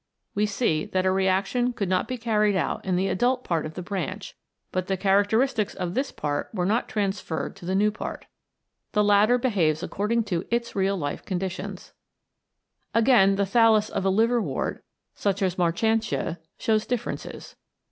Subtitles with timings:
[0.33, 3.75] We see that a reaction could not be carried out in the adult part of
[3.75, 4.35] the branch,
[4.71, 8.25] but the characteristics of this part were not transferred to the new part.
[8.93, 13.35] The latter behaves according to its real life con 142 CHEMICAL INHERITANCE ditions.
[13.35, 14.79] Again, the thallus of a liverwort,
[15.13, 17.55] such as Marchantia, shows differences.